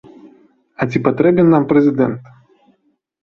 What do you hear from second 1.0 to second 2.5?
патрэбен нам прэзідэнт?